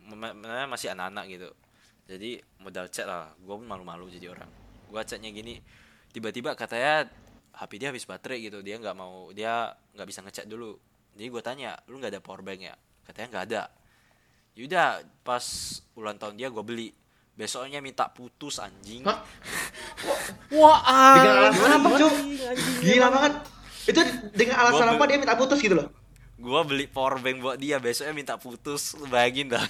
[0.00, 0.32] memang
[0.68, 1.48] masih anak-anak gitu.
[2.08, 3.32] Jadi modal chat lah.
[3.40, 4.48] Gue pun malu-malu jadi orang.
[4.88, 5.60] Gue chatnya gini.
[6.12, 7.08] Tiba-tiba katanya
[7.52, 8.64] HP dia habis baterai gitu.
[8.64, 10.76] Dia nggak mau dia nggak bisa ngechat dulu.
[11.12, 12.74] Jadi gue tanya, lu nggak ada power bank ya?
[13.04, 13.62] Katanya nggak ada.
[14.56, 15.44] Yaudah pas
[15.96, 16.88] ulang tahun dia gue beli.
[17.32, 19.04] Besoknya minta putus anjing.
[19.08, 19.24] Hah?
[20.56, 20.80] Wah,
[21.16, 22.16] Dengan alasan apa anjing.
[22.84, 23.32] Gila banget.
[23.82, 24.00] Itu
[24.36, 25.88] dengan alasan Gua apa dia minta putus gitu loh?
[26.38, 28.94] Gua beli power bank buat dia, besoknya minta putus.
[28.94, 29.64] Lu bayangin dah.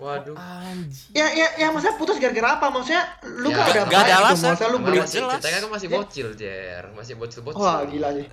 [0.00, 0.32] Waduh.
[0.32, 1.12] Anjing.
[1.12, 2.66] Ya, ya, ya maksudnya putus gara-gara apa?
[2.68, 4.50] Maksudnya lu Ya, kan udah nggak ada gitu, alasan.
[4.50, 5.12] masa lu beli jelas.
[5.12, 6.84] ceritanya kan masih bocil, Jer.
[6.96, 7.60] Masih bocil-bocil.
[7.60, 8.26] Wah, gila sih.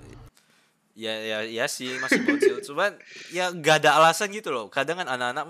[0.98, 2.56] ya ya ya sih masih bocil.
[2.66, 2.96] Cuman
[3.30, 4.66] ya gak ada alasan gitu loh.
[4.66, 5.44] Kadang kan anak-anak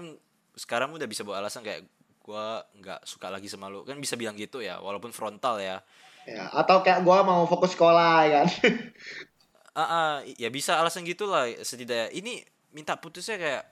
[0.53, 1.87] sekarang udah bisa bawa alasan kayak
[2.21, 3.81] gua nggak suka lagi sama lu.
[3.83, 5.81] Kan bisa bilang gitu ya, walaupun frontal ya.
[6.27, 8.49] Ya, atau kayak gua mau fokus sekolah ya kan.
[9.73, 12.11] Ah, ah, ya bisa alasan gitulah setidaknya.
[12.11, 12.43] Ini
[12.75, 13.63] minta putusnya kayak,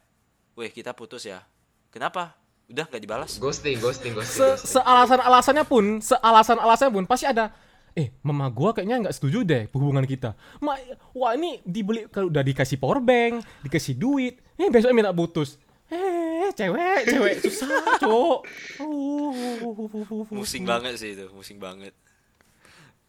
[0.55, 1.43] weh kita putus ya.
[1.91, 2.37] Kenapa?
[2.67, 3.33] Udah nggak dibalas.
[3.39, 4.59] Ghosting, ghosting, ghosting.
[4.59, 7.55] Se sealasan-alasannya pun, sealasan-alasannya pun pasti ada
[7.97, 10.37] eh mama gua kayaknya nggak setuju deh hubungan kita.
[10.61, 10.77] Ma,
[11.17, 15.57] wah ini dibeli kalau udah dikasih power bank, dikasih duit, eh besoknya minta putus.
[15.89, 18.39] Eh, cewek, cewek susah, cok.
[18.83, 20.29] Uh.
[20.29, 21.97] Musing banget sih itu, musing banget.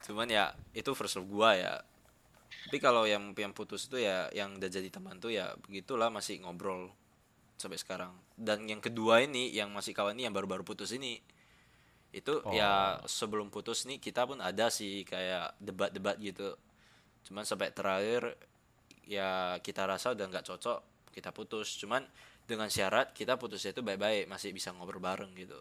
[0.05, 1.73] Cuman ya itu first love gua ya.
[2.69, 6.39] Tapi kalau yang yang putus itu ya yang udah jadi teman tuh ya begitulah masih
[6.43, 6.95] ngobrol
[7.57, 8.13] sampai sekarang.
[8.37, 11.19] Dan yang kedua ini yang masih kawan ini yang baru-baru putus ini
[12.15, 16.55] itu ya sebelum putus nih kita pun ada sih kayak debat-debat gitu.
[17.27, 18.37] Cuman sampai terakhir
[19.03, 21.75] ya kita rasa udah nggak cocok kita putus.
[21.81, 22.05] Cuman
[22.47, 25.59] dengan syarat kita putusnya itu baik-baik masih bisa ngobrol bareng gitu.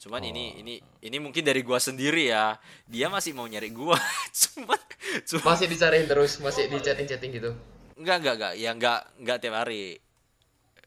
[0.00, 2.56] Cuman ini ini ini mungkin dari gua sendiri ya.
[2.88, 3.98] Dia masih mau nyari gua.
[4.40, 4.80] cuman
[5.26, 7.52] cuman Masih dicariin terus, masih di chatting-chatting gitu.
[8.00, 10.00] enggak enggak enggak ya enggak enggak tiap hari.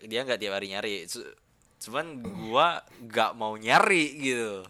[0.04, 1.08] Dia enggak tiap hari nyari.
[1.08, 1.34] Cu-
[1.84, 4.64] Cuman gua enggak mau nyari gitu.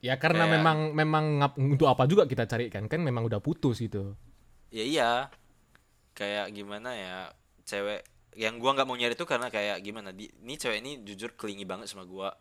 [0.00, 3.42] Ya karena Kayak- memang memang ngap, untuk apa juga kita cari kan kan memang udah
[3.42, 4.14] putus gitu.
[4.70, 5.10] Ya iya.
[6.14, 7.16] Kayak gimana ya?
[7.64, 8.02] Cewek
[8.38, 10.14] yang gua nggak mau nyari itu karena kayak gimana?
[10.14, 12.32] Di, ini cewek ini jujur kelingi banget sama gua.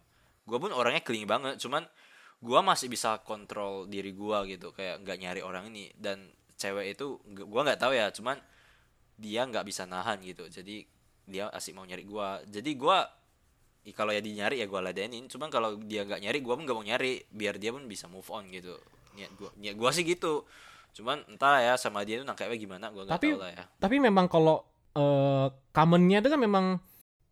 [0.48, 1.84] Gua pun orangnya kelingi banget, cuman
[2.40, 7.18] gua masih bisa kontrol diri gua gitu, kayak nggak nyari orang ini dan cewek itu
[7.28, 8.38] nggak- gua nggak tahu ya, cuman
[9.18, 10.46] dia nggak bisa nahan gitu.
[10.48, 10.86] Jadi
[11.28, 12.40] dia asik mau nyari gua.
[12.44, 13.04] Jadi gua
[13.84, 16.64] i- kalau ya dia nyari ya gua ladenin, cuman kalau dia nggak nyari gua pun
[16.64, 18.74] nggak mau nyari biar dia pun bisa move on gitu.
[19.14, 20.48] Niat gua, niat gua sih gitu.
[20.94, 23.64] Cuman entah ya sama dia tuh nangkepnya gimana gua nggak tahu lah ya.
[23.78, 26.66] tapi memang kalau eh commonnya itu kan memang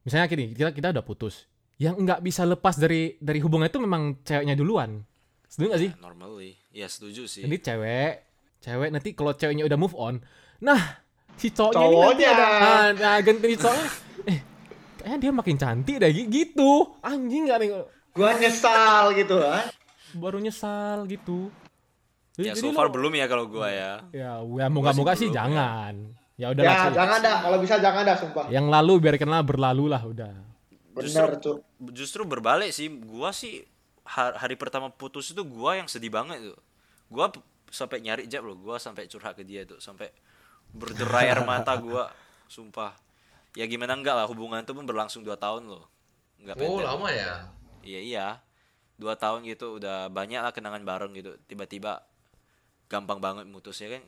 [0.01, 4.21] misalnya gini kita kita udah putus yang nggak bisa lepas dari dari hubungan itu memang
[4.21, 5.01] ceweknya duluan
[5.45, 6.51] setuju nggak sih Ya, normally.
[6.69, 7.41] Ya setuju sih.
[7.41, 8.13] jadi cewek
[8.61, 10.21] cewek nanti kalau ceweknya udah move on
[10.57, 11.01] nah
[11.35, 12.29] si cowoknya, ini nanti Cowoknya.
[12.29, 13.87] ada nah, nah ganti si cowoknya
[14.25, 14.39] eh
[14.97, 16.71] kayaknya dia makin cantik deh gi- gitu
[17.01, 17.69] anjing nggak nih
[18.11, 19.67] Gua nyesal gitu kan.
[20.13, 21.51] baru nyesal gitu
[22.35, 23.93] ya Jadi so far lo- belum ya kalau gua ya.
[24.09, 25.39] ya ya moga-moga sih belum, ya.
[25.41, 25.93] jangan
[26.33, 27.35] ya udah Ya, lah, jangan dah.
[27.41, 28.45] Kalau bisa jangan dah, sumpah.
[28.47, 30.31] yang lalu biarkanlah berlalu lah udah
[30.91, 31.59] Bener, Cuk.
[31.91, 32.87] Justru berbalik sih.
[32.87, 33.63] Gua sih
[34.05, 36.59] har- hari pertama putus itu gua yang sedih banget tuh.
[37.07, 37.27] Gua
[37.67, 38.55] sampai nyari jab loh.
[38.55, 40.07] Gua sampai curhat ke dia tuh, sampai
[40.75, 42.11] berderai air mata gua.
[42.45, 42.93] Sumpah.
[43.55, 45.87] Ya gimana enggak lah hubungan itu pun berlangsung 2 tahun loh.
[46.37, 47.47] Enggak Oh, lama ya?
[47.81, 48.27] Iya iya.
[48.95, 51.99] dua tahun gitu udah banyak lah kenangan bareng gitu tiba-tiba
[52.87, 54.03] gampang banget mutusnya kan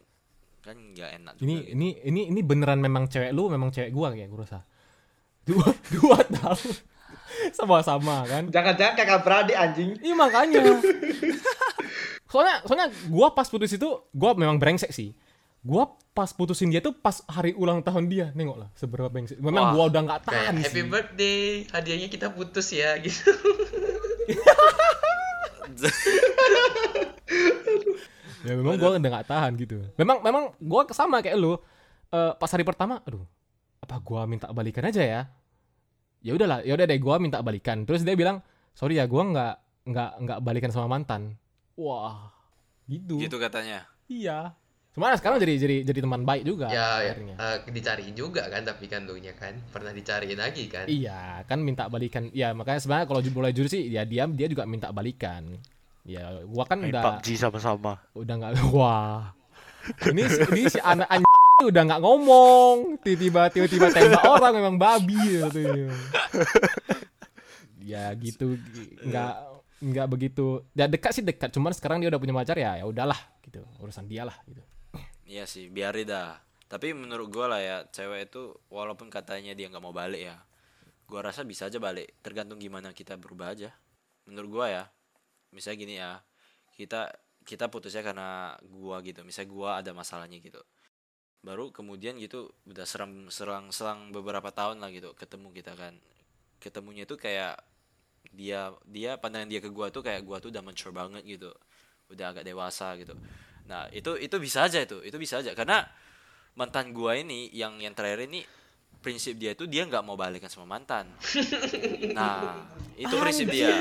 [0.64, 1.72] kan nggak enak juga Ini gitu.
[1.76, 4.64] ini ini ini beneran memang cewek lu, memang cewek gua kayak gua rasa.
[5.44, 5.68] Dua
[6.00, 6.72] dua tahun
[7.52, 8.48] sama-sama kan.
[8.48, 9.92] Jangan-jangan kakak beradik anjing.
[10.00, 10.64] Iya makanya.
[12.32, 15.12] soalnya soalnya gua pas putus itu gua memang brengsek sih.
[15.68, 15.84] Gua
[16.16, 18.32] pas putusin dia tuh pas hari ulang tahun dia.
[18.32, 19.36] Nengok lah seberapa brengsek.
[19.44, 20.88] Memang gua udah nggak Kayak tahan happy sih.
[20.88, 23.28] birthday, hadiahnya kita putus ya gitu.
[28.48, 29.84] Ya memang gua udah nggak tahan gitu.
[30.00, 31.60] Memang memang gua sama kayak lu.
[32.08, 33.28] Eh, pas hari pertama, aduh,
[33.84, 35.22] apa gua minta balikan aja ya?
[36.24, 37.84] Ya udahlah, ya udah deh gua minta balikan.
[37.84, 38.40] Terus dia bilang,
[38.72, 39.54] sorry ya gua nggak
[39.92, 41.36] nggak nggak balikan sama mantan.
[41.76, 42.32] Wah,
[42.88, 43.20] gitu.
[43.20, 44.56] gitu katanya Iya.
[44.98, 46.74] Cuma sekarang jadi jadi jadi teman baik juga.
[46.74, 47.36] ya, ya akhirnya.
[47.38, 50.90] eh, dicariin juga kan tapi kan lu nya kan pernah dicariin lagi kan.
[50.90, 52.34] Iya, kan minta balikan.
[52.34, 55.62] Ya makanya sebenarnya kalau boleh jujur sih, ya dia dia juga minta balikan.
[56.02, 58.02] Ya, gua kan Main udah PUBG sama-sama.
[58.18, 59.38] udah nggak wah.
[60.02, 65.14] Ini si- ini si anak anjing udah nggak ngomong, tiba-tiba tiba-tiba tembak orang memang babi
[65.46, 65.94] gitu.
[67.82, 68.58] ya gitu,
[69.04, 69.34] nggak
[69.78, 70.66] nggak begitu.
[70.74, 73.62] Ya dekat sih dekat, cuman sekarang dia udah punya pacar ya, ya udahlah gitu.
[73.78, 74.60] Urusan dia lah gitu.
[75.28, 76.40] Iya sih, biarin dah.
[76.72, 80.40] Tapi menurut gua lah ya, cewek itu walaupun katanya dia nggak mau balik ya,
[81.04, 82.16] gua rasa bisa aja balik.
[82.24, 83.76] Tergantung gimana kita berubah aja.
[84.28, 84.84] Menurut gua ya,
[85.52, 86.12] misalnya gini ya,
[86.80, 87.12] kita
[87.44, 89.24] kita putusnya karena gua gitu.
[89.28, 90.64] Misalnya gua ada masalahnya gitu.
[91.44, 95.96] Baru kemudian gitu udah serang serang selang beberapa tahun lah gitu ketemu kita kan.
[96.64, 97.60] Ketemunya itu kayak
[98.32, 101.52] dia dia pandangan dia ke gua tuh kayak gua tuh udah mature banget gitu.
[102.12, 103.16] Udah agak dewasa gitu.
[103.68, 105.04] Nah, itu itu bisa aja itu.
[105.04, 105.84] Itu bisa aja karena
[106.58, 108.42] mantan gua ini yang yang terakhir ini
[108.98, 111.08] prinsip dia itu dia nggak mau balikan sama mantan.
[112.18, 112.66] Nah,
[112.98, 113.72] itu prinsip dia.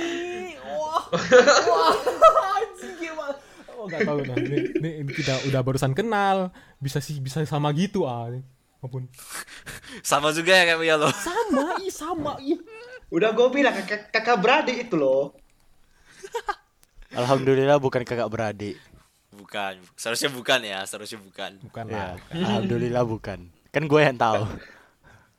[3.77, 4.37] Oh nggak tahu nah.
[4.41, 8.33] Ini, ini kita udah barusan kenal, bisa sih bisa sama gitu ah.
[8.81, 9.07] Maupun
[10.11, 11.13] Sama juga ya kayak Mia lo.
[11.13, 12.59] sama, ih sama, ih.
[13.13, 15.37] Udah gue bilang kakak, kakak beradik itu loh.
[17.15, 18.77] Alhamdulillah bukan kakak beradik.
[19.37, 21.61] Bukan, seharusnya bukan ya, seharusnya bukan.
[21.61, 22.33] Bukan Ya, lah.
[22.33, 23.53] alhamdulillah bukan.
[23.69, 24.49] Kan gue yang tahu.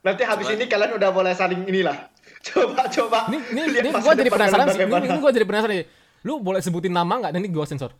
[0.05, 1.97] Nanti habis Coba- ini kalian udah boleh saling inilah.
[2.47, 3.27] Coba coba.
[3.27, 4.79] Ini ini, ini gua jadi penasaran sih.
[4.79, 5.85] Ini, ini gua jadi penasaran nih.
[6.23, 7.33] Lu boleh sebutin nama nggak?
[7.33, 7.91] Nanti gua sensor.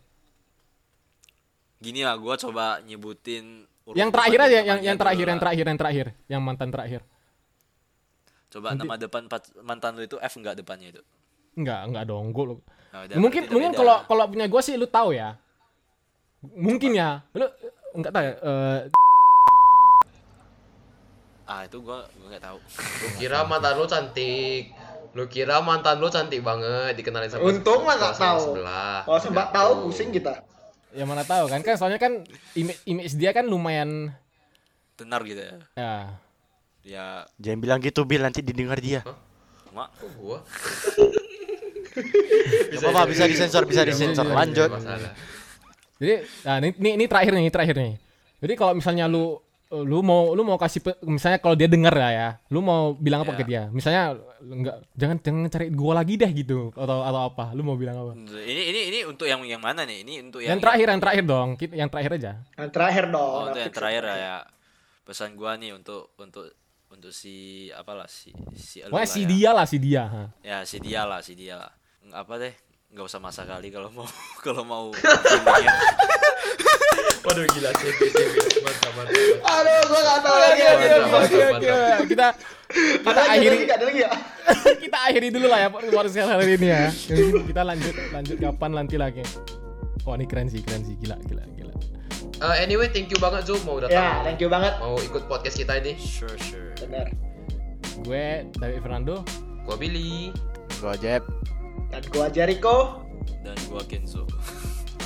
[1.78, 6.06] Gini lah, gua coba nyebutin Yang terakhir aja, yang yang terakhir, yang terakhir, yang terakhir,
[6.28, 7.00] yang mantan terakhir.
[8.48, 9.22] Coba Nanti- nama depan
[9.60, 11.02] mantan lu itu F enggak depannya itu?
[11.56, 12.30] Enggak, enggak dong.
[12.30, 15.36] Gua lu- Nah, mungkin mungkin kalau kalau punya gua sih lu tahu ya.
[16.40, 17.22] Mungkin ya.
[17.32, 17.46] Lu
[17.92, 18.34] enggak tahu ya.
[18.36, 18.78] eh,
[21.44, 22.58] ah itu gua gua nggak tahu.
[23.00, 24.64] Lu kira mantan lu cantik.
[25.10, 28.38] Lu kira mantan lu cantik banget dikenalin sama Untung mah nggak tahu.
[28.44, 29.02] sebelah.
[29.02, 30.34] Kalau sempat Nggak tahu pusing kita.
[30.88, 32.24] ya mana tahu kan kan soalnya kan
[32.54, 34.08] image image dia kan lumayan
[34.94, 35.52] Tenar gitu ya.
[35.74, 35.94] ya
[36.80, 39.04] Ya, Jangan bilang gitu Bil nanti didengar dia.
[39.70, 40.38] mak Kok gua?
[42.70, 44.24] Gak apa-apa bisa disensor bisa disensor.
[44.24, 44.70] bisa, Lanjut.
[45.98, 47.94] Jadi nah ini ini, ini terakhir nih, ini terakhir nih.
[48.38, 49.34] Jadi kalau misalnya lu
[49.68, 53.20] lu mau lu mau kasih pe- misalnya kalau dia dengar ya ya, lu mau bilang
[53.20, 53.38] apa Ya.
[53.38, 53.62] ke dia?
[53.68, 57.52] Misalnya enggak jangan jangan cari gua lagi deh gitu atau atau apa?
[57.52, 58.12] Lu mau bilang apa?
[58.40, 60.08] ini ini ini untuk yang yang mana nih?
[60.08, 61.48] Ini untuk Yang, yang terakhir, yang terakhir dong.
[61.60, 62.32] Yang terakhir aja.
[62.56, 63.28] Yang terakhir dong.
[63.28, 64.36] Oh, untuk yang terakhir ya, ya.
[65.04, 66.48] Pesan gua nih untuk untuk
[66.88, 69.28] untuk si apalah si si Pokoknya lah si ya.
[69.28, 70.02] dia lah, si dia.
[70.08, 70.24] ha.
[70.40, 71.72] Ya, si dia lah, si dia lah.
[72.16, 72.56] Apa deh,
[72.88, 74.08] nggak usah masa kali kalau mau
[74.44, 74.88] kalau mau.
[77.28, 78.00] Waduh gila CP
[78.64, 79.20] mantap mantap.
[79.44, 80.62] Aduh, gua nggak tahu lagi.
[80.64, 81.44] Oke, anjir.
[81.52, 81.68] oke.
[82.08, 82.26] Kita
[83.04, 83.56] kita akhiri
[84.00, 84.08] ya?
[84.80, 86.88] kita akhiri dulu lah ya podcast hari ini ya.
[86.88, 89.20] Jadi kita lanjut lanjut kapan nanti lagi.
[90.08, 91.74] Wah ini keren sih, keren sih, gila, gila, gila.
[92.38, 94.00] Eh, anyway, thank you banget Zo mau datang.
[94.00, 94.72] Ya, thank you banget.
[94.80, 96.00] Mau ikut podcast kita ini.
[96.00, 96.72] Sure, sure.
[96.80, 97.12] Bener.
[98.08, 99.20] Gue David Fernando.
[99.68, 100.32] Gua Billy.
[100.80, 101.28] Gue Jeb.
[101.98, 103.02] Dan gua Jericho.
[103.42, 104.22] Dan gua Kenzo.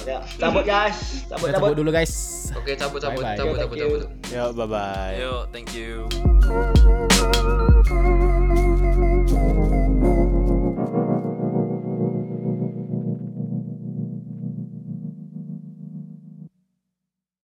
[0.03, 1.23] Ya, cabut guys.
[1.31, 1.55] Cabut, cabut.
[1.55, 2.51] cabut dulu guys.
[2.59, 3.39] Oke, cabut cabut Bye-bye.
[3.39, 3.87] cabut Thank cabut you.
[3.87, 4.03] cabut.
[4.35, 5.15] Yo bye bye.
[5.15, 6.11] Ayo, thank you.